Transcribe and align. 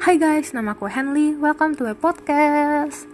Hai 0.00 0.16
guys, 0.16 0.56
nama 0.56 0.72
aku 0.72 0.88
Henley. 0.88 1.36
Welcome 1.36 1.76
to 1.76 1.84
my 1.84 1.92
podcast. 1.92 3.04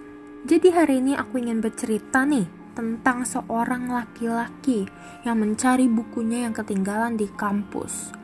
Jadi 0.46 0.70
hari 0.70 1.02
ini 1.02 1.18
aku 1.18 1.42
ingin 1.42 1.58
bercerita 1.58 2.22
nih 2.22 2.46
tentang 2.78 3.26
seorang 3.26 3.90
laki-laki 3.90 4.86
yang 5.26 5.42
mencari 5.42 5.90
bukunya 5.90 6.46
yang 6.46 6.54
ketinggalan 6.54 7.18
di 7.18 7.26
kampus. 7.26 8.14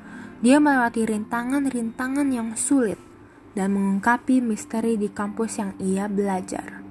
Dia 0.46 0.62
melewati 0.62 1.02
rintangan-rintangan 1.10 2.30
yang 2.30 2.54
sulit 2.54 3.02
dan 3.58 3.74
mengungkapi 3.74 4.38
misteri 4.38 4.94
di 4.94 5.10
kampus 5.10 5.58
yang 5.58 5.74
ia 5.82 6.06
belajar. 6.06 6.86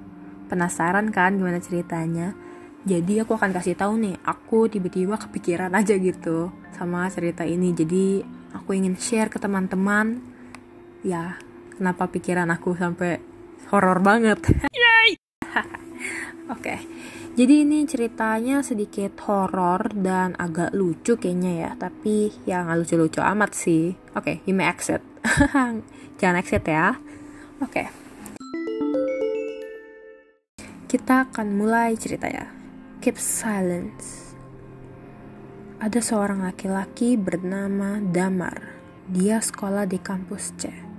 Penasaran 0.52 1.08
kan 1.08 1.40
gimana 1.40 1.56
ceritanya? 1.56 2.36
Jadi 2.84 3.24
aku 3.24 3.32
akan 3.32 3.48
kasih 3.48 3.80
tahu 3.80 3.96
nih, 3.96 4.20
aku 4.28 4.68
tiba-tiba 4.68 5.16
kepikiran 5.16 5.72
aja 5.72 5.96
gitu 5.96 6.52
sama 6.76 7.08
cerita 7.08 7.48
ini. 7.48 7.72
Jadi 7.72 8.20
aku 8.52 8.76
ingin 8.76 8.92
share 9.00 9.32
ke 9.32 9.40
teman-teman. 9.40 10.20
Ya, 11.00 11.40
kenapa 11.82 12.06
pikiran 12.06 12.46
aku 12.54 12.78
sampai 12.78 13.18
horor 13.74 13.98
banget. 13.98 14.38
Yay! 14.70 15.18
Oke. 15.50 15.66
Okay. 16.54 16.78
Jadi 17.32 17.64
ini 17.66 17.82
ceritanya 17.88 18.62
sedikit 18.62 19.18
horor 19.26 19.90
dan 19.90 20.38
agak 20.38 20.70
lucu 20.76 21.18
kayaknya 21.18 21.52
ya, 21.66 21.70
tapi 21.74 22.30
ya 22.46 22.62
nggak 22.62 22.78
lucu-lucu 22.86 23.18
amat 23.18 23.50
sih. 23.56 23.98
Oke, 24.14 24.38
okay, 24.38 24.46
you 24.46 24.54
exit. 24.62 25.02
Jangan 26.22 26.38
exit 26.38 26.62
ya. 26.68 26.94
Oke. 27.58 27.82
Okay. 27.82 27.86
Kita 30.86 31.26
akan 31.26 31.56
mulai 31.56 31.98
cerita 31.98 32.30
ya. 32.30 32.46
Keep 33.02 33.16
silence. 33.18 34.36
Ada 35.82 35.98
seorang 35.98 36.46
laki-laki 36.46 37.18
bernama 37.18 37.98
Damar. 37.98 38.76
Dia 39.08 39.40
sekolah 39.42 39.88
di 39.88 39.98
kampus 39.98 40.52
C 40.60 40.91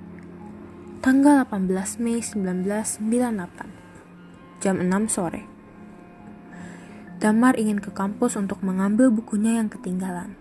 tanggal 1.03 1.43
18 1.43 1.99
Mei 1.99 2.23
1998, 2.23 4.63
jam 4.63 4.79
6 4.79 5.11
sore. 5.11 5.43
Damar 7.19 7.59
ingin 7.59 7.83
ke 7.83 7.91
kampus 7.91 8.39
untuk 8.39 8.63
mengambil 8.63 9.11
bukunya 9.11 9.59
yang 9.59 9.67
ketinggalan. 9.67 10.39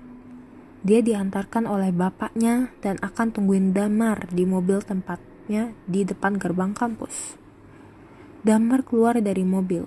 Dia 0.86 1.02
diantarkan 1.02 1.66
oleh 1.66 1.90
bapaknya 1.90 2.70
dan 2.78 3.02
akan 3.02 3.34
tungguin 3.34 3.74
Damar 3.74 4.30
di 4.30 4.46
mobil 4.46 4.78
tempatnya 4.86 5.74
di 5.90 6.06
depan 6.06 6.38
gerbang 6.38 6.78
kampus. 6.78 7.34
Damar 8.46 8.86
keluar 8.86 9.18
dari 9.18 9.42
mobil 9.42 9.82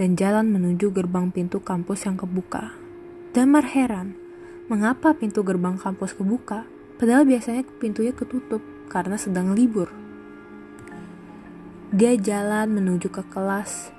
dan 0.00 0.16
jalan 0.16 0.48
menuju 0.48 0.88
gerbang 0.88 1.28
pintu 1.28 1.60
kampus 1.60 2.08
yang 2.08 2.16
kebuka. 2.16 2.72
Damar 3.36 3.68
heran, 3.76 4.16
mengapa 4.72 5.12
pintu 5.12 5.44
gerbang 5.44 5.76
kampus 5.76 6.16
kebuka, 6.16 6.64
padahal 6.96 7.28
biasanya 7.28 7.68
pintunya 7.76 8.16
ketutup 8.16 8.77
karena 8.88 9.20
sedang 9.20 9.52
libur. 9.52 9.92
Dia 11.94 12.16
jalan 12.16 12.72
menuju 12.72 13.08
ke 13.08 13.24
kelas 13.28 13.92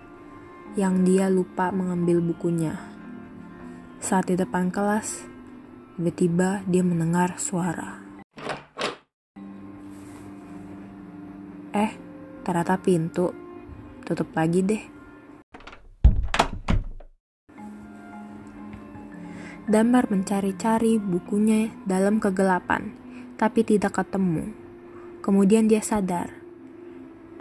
yang 0.78 1.02
dia 1.02 1.30
lupa 1.30 1.74
mengambil 1.74 2.22
bukunya. 2.22 2.78
Saat 3.98 4.30
di 4.30 4.36
depan 4.38 4.70
kelas, 4.70 5.26
tiba-tiba 5.98 6.62
dia 6.70 6.86
mendengar 6.86 7.42
suara. 7.42 7.98
Eh, 11.74 11.92
ternyata 12.46 12.78
pintu. 12.78 13.34
Tutup 14.06 14.34
lagi 14.34 14.62
deh. 14.66 14.84
Damar 19.70 20.10
mencari-cari 20.10 20.98
bukunya 20.98 21.70
dalam 21.86 22.18
kegelapan, 22.18 22.90
tapi 23.38 23.62
tidak 23.62 24.02
ketemu. 24.02 24.69
Kemudian 25.30 25.70
dia 25.70 25.78
sadar. 25.78 26.34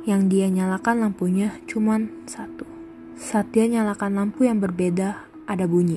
Yang 0.05 0.22
dia 0.28 0.47
nyalakan 0.53 1.08
lampunya 1.08 1.56
cuma 1.64 1.97
satu. 2.28 2.69
Saat 3.17 3.48
dia 3.56 3.64
nyalakan 3.64 4.12
lampu 4.12 4.45
yang 4.45 4.61
berbeda, 4.61 5.25
ada 5.48 5.64
bunyi. 5.64 5.96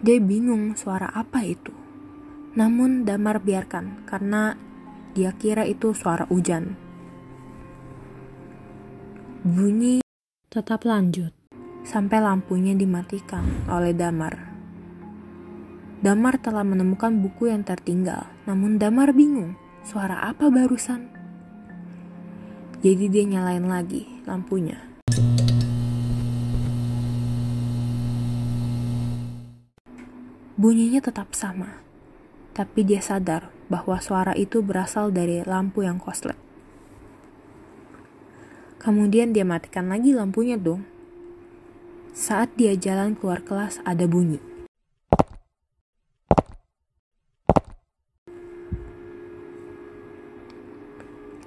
Dia 0.00 0.16
bingung 0.16 0.80
suara 0.80 1.12
apa 1.12 1.44
itu. 1.44 1.76
Namun 2.56 3.04
Damar 3.04 3.44
biarkan 3.44 4.08
karena 4.08 4.56
dia 5.12 5.36
kira 5.36 5.68
itu 5.68 5.92
suara 5.92 6.24
hujan. 6.32 6.72
Bunyi 9.44 10.00
tetap 10.48 10.88
lanjut 10.88 11.43
sampai 11.84 12.18
lampunya 12.18 12.72
dimatikan 12.72 13.44
oleh 13.68 13.92
Damar. 13.92 14.56
Damar 16.00 16.40
telah 16.40 16.64
menemukan 16.64 17.16
buku 17.20 17.52
yang 17.52 17.64
tertinggal, 17.64 18.28
namun 18.48 18.80
Damar 18.80 19.12
bingung, 19.12 19.56
suara 19.84 20.20
apa 20.20 20.48
barusan? 20.48 21.12
Jadi 22.84 23.08
dia 23.08 23.24
nyalain 23.24 23.64
lagi 23.64 24.04
lampunya. 24.28 24.80
Bunyinya 30.56 31.00
tetap 31.04 31.32
sama, 31.36 31.80
tapi 32.56 32.84
dia 32.84 33.00
sadar 33.00 33.52
bahwa 33.68 34.00
suara 34.00 34.32
itu 34.36 34.60
berasal 34.60 35.12
dari 35.12 35.40
lampu 35.44 35.84
yang 35.84 36.00
koslet. 36.00 36.36
Kemudian 38.80 39.32
dia 39.32 39.48
matikan 39.48 39.88
lagi 39.88 40.12
lampunya 40.12 40.60
dong. 40.60 40.93
Saat 42.14 42.54
dia 42.54 42.78
jalan 42.78 43.18
keluar 43.18 43.42
kelas, 43.42 43.82
ada 43.82 44.06
bunyi. 44.06 44.38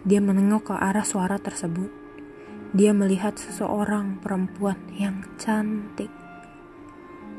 Dia 0.04 0.20
menengok 0.20 0.68
ke 0.68 0.76
arah 0.76 1.08
suara 1.08 1.40
tersebut. 1.40 1.88
Dia 2.76 2.92
melihat 2.92 3.40
seseorang 3.40 4.20
perempuan 4.20 4.76
yang 4.92 5.24
cantik. 5.40 6.12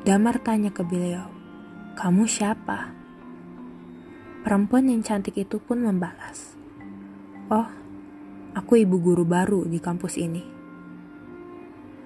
Damar 0.09 0.41
tanya 0.41 0.73
ke 0.73 0.81
beliau, 0.81 1.29
"Kamu 2.01 2.25
siapa?" 2.25 2.97
Perempuan 4.41 4.89
yang 4.89 5.05
cantik 5.05 5.37
itu 5.37 5.61
pun 5.61 5.85
membalas, 5.85 6.57
"Oh, 7.53 7.69
aku 8.57 8.81
ibu 8.81 8.97
guru 8.97 9.29
baru 9.29 9.69
di 9.69 9.77
kampus 9.77 10.17
ini." 10.17 10.41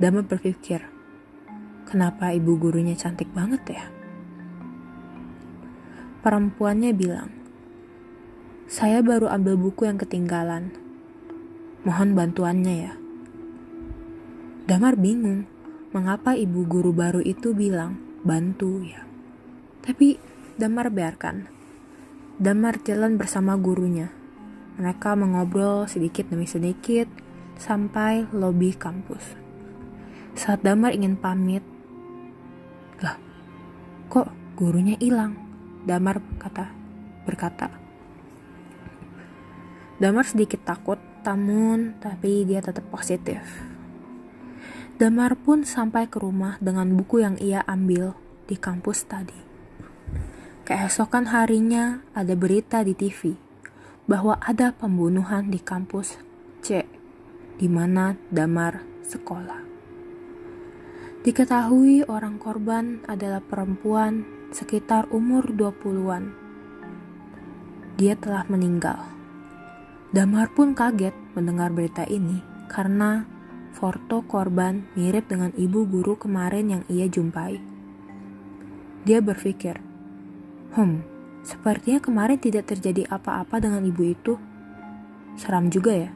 Damar 0.02 0.26
berpikir, 0.26 0.91
Kenapa 1.92 2.32
ibu 2.32 2.56
gurunya 2.56 2.96
cantik 2.96 3.28
banget 3.36 3.68
ya? 3.68 3.84
Perempuannya 6.24 6.96
bilang, 6.96 7.28
saya 8.64 9.04
baru 9.04 9.28
ambil 9.28 9.60
buku 9.60 9.84
yang 9.84 10.00
ketinggalan. 10.00 10.72
Mohon 11.84 12.16
bantuannya 12.16 12.74
ya. 12.88 12.92
Damar 14.64 14.96
bingung, 14.96 15.44
mengapa 15.92 16.32
ibu 16.32 16.64
guru 16.64 16.96
baru 16.96 17.20
itu 17.20 17.52
bilang, 17.52 18.00
bantu 18.24 18.80
ya. 18.80 19.04
Tapi 19.84 20.16
Damar 20.56 20.88
biarkan. 20.88 21.44
Damar 22.40 22.80
jalan 22.88 23.20
bersama 23.20 23.52
gurunya. 23.60 24.08
Mereka 24.80 25.12
mengobrol 25.12 25.84
sedikit 25.84 26.32
demi 26.32 26.48
sedikit 26.48 27.12
sampai 27.60 28.32
lobi 28.32 28.72
kampus. 28.72 29.36
Saat 30.32 30.64
Damar 30.64 30.96
ingin 30.96 31.20
pamit, 31.20 31.60
lah, 33.02 33.18
kok 34.08 34.30
gurunya 34.54 34.96
hilang? 35.02 35.34
Damar 35.82 36.22
kata, 36.38 36.70
berkata. 37.26 37.68
Damar 39.98 40.26
sedikit 40.26 40.62
takut, 40.62 40.98
namun 41.26 41.98
tapi 41.98 42.46
dia 42.46 42.62
tetap 42.62 42.86
positif. 42.90 43.42
Damar 44.98 45.34
pun 45.34 45.66
sampai 45.66 46.06
ke 46.06 46.22
rumah 46.22 46.58
dengan 46.62 46.86
buku 46.94 47.22
yang 47.22 47.34
ia 47.42 47.66
ambil 47.66 48.14
di 48.46 48.54
kampus 48.54 49.06
tadi. 49.10 49.38
Keesokan 50.62 51.26
harinya 51.34 52.06
ada 52.14 52.38
berita 52.38 52.86
di 52.86 52.94
TV 52.94 53.34
bahwa 54.06 54.38
ada 54.38 54.70
pembunuhan 54.70 55.50
di 55.50 55.58
kampus 55.58 56.22
C, 56.62 56.86
di 57.58 57.66
mana 57.66 58.14
Damar 58.30 58.82
sekolah. 59.02 59.71
Diketahui 61.22 62.02
orang 62.10 62.34
korban 62.42 62.98
adalah 63.06 63.38
perempuan 63.38 64.26
sekitar 64.50 65.06
umur 65.14 65.54
20-an. 65.54 66.34
Dia 67.94 68.18
telah 68.18 68.42
meninggal. 68.50 69.06
Damar 70.10 70.50
pun 70.50 70.74
kaget 70.74 71.14
mendengar 71.38 71.70
berita 71.70 72.02
ini 72.10 72.42
karena 72.66 73.22
foto 73.70 74.26
korban 74.26 74.82
mirip 74.98 75.30
dengan 75.30 75.54
ibu 75.54 75.86
guru 75.86 76.18
kemarin 76.18 76.74
yang 76.74 76.82
ia 76.90 77.06
jumpai. 77.06 77.62
Dia 79.06 79.22
berpikir, 79.22 79.78
"Hmm, 80.74 81.06
sepertinya 81.46 82.02
kemarin 82.02 82.42
tidak 82.42 82.66
terjadi 82.66 83.06
apa-apa 83.06 83.62
dengan 83.62 83.86
ibu 83.86 84.02
itu. 84.02 84.42
Seram 85.38 85.70
juga 85.70 85.94
ya." 85.94 86.10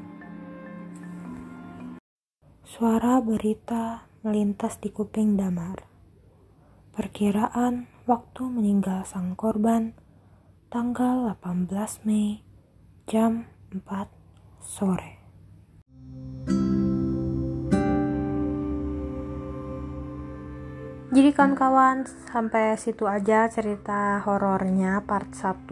Suara 2.66 3.22
berita 3.22 4.05
melintas 4.26 4.82
di 4.82 4.90
kuping 4.90 5.38
Damar. 5.38 5.86
Perkiraan 6.90 7.86
waktu 8.10 8.42
meninggal 8.50 9.06
sang 9.06 9.38
korban 9.38 9.94
tanggal 10.66 11.38
18 11.38 12.02
Mei 12.02 12.42
jam 13.06 13.46
4 13.70 14.10
sore. 14.58 15.22
Jadi 21.14 21.30
kawan-kawan 21.30 22.10
sampai 22.26 22.74
situ 22.74 23.06
aja 23.06 23.46
cerita 23.46 24.18
horornya 24.26 25.06
part 25.06 25.30
1 25.38 25.70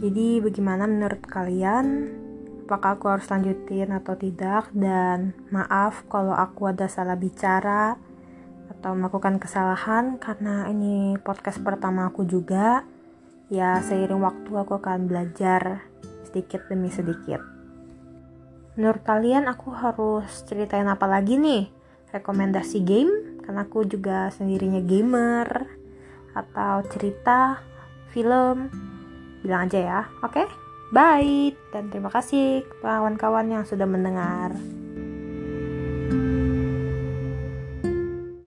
Jadi 0.00 0.40
bagaimana 0.40 0.88
menurut 0.88 1.22
kalian? 1.28 2.27
Apakah 2.68 3.00
aku 3.00 3.08
harus 3.08 3.24
lanjutin 3.32 3.88
atau 3.96 4.12
tidak? 4.12 4.68
Dan 4.76 5.32
maaf 5.48 6.04
kalau 6.12 6.36
aku 6.36 6.68
ada 6.68 6.84
salah 6.84 7.16
bicara 7.16 7.96
Atau 8.68 8.92
melakukan 8.92 9.40
kesalahan 9.40 10.20
Karena 10.20 10.68
ini 10.68 11.16
podcast 11.16 11.64
pertama 11.64 12.12
aku 12.12 12.28
juga 12.28 12.84
Ya 13.48 13.80
seiring 13.80 14.20
waktu 14.20 14.52
aku 14.52 14.76
akan 14.84 15.08
belajar 15.08 15.88
sedikit 16.28 16.68
demi 16.68 16.92
sedikit 16.92 17.40
Menurut 18.76 19.00
kalian 19.00 19.48
aku 19.48 19.72
harus 19.72 20.28
ceritain 20.44 20.86
apa 20.86 21.08
lagi 21.08 21.40
nih? 21.40 21.72
Rekomendasi 22.12 22.84
game? 22.84 23.28
karena 23.48 23.64
aku 23.64 23.80
juga 23.88 24.28
sendirinya 24.28 24.84
gamer 24.84 25.48
atau 26.36 26.84
cerita 26.92 27.64
film 28.12 28.68
bilang 29.40 29.64
aja 29.64 29.80
ya 29.80 30.00
oke 30.20 30.36
okay? 30.36 30.67
Bye. 30.92 31.52
Dan 31.72 31.92
terima 31.92 32.08
kasih 32.08 32.64
kawan-kawan 32.80 33.52
yang 33.52 33.64
sudah 33.68 33.84
mendengar 33.84 34.56